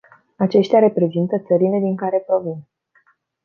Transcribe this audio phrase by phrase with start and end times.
[0.37, 2.67] Aceștia reprezintă țările din care provin.